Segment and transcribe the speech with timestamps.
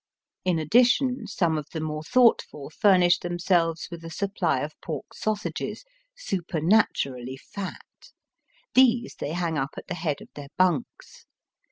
[0.43, 5.85] In addition some of the more thoughtful furnish themselves with a supply of pork sausages
[6.17, 7.77] supematurally fat.
[8.73, 11.27] These they hang up at the head of their bunks.